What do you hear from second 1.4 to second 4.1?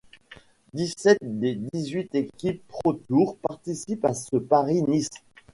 dix-huit équipes ProTour participent